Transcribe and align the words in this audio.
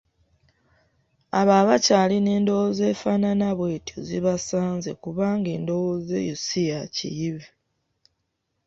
Abo 1.39 1.51
abakyalina 1.61 2.29
endowooza 2.37 2.83
efaanana 2.93 3.47
bwetyo 3.57 3.97
zibasanze 4.07 4.91
kubanga 5.03 5.49
endowooza 5.57 6.13
eyo 6.23 6.35
si 6.45 6.61
ya 6.69 6.81
Kiyivu 6.95 7.49